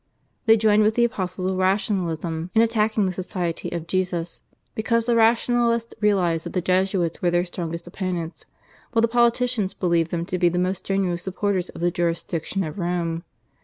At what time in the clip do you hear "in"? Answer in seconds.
2.55-2.63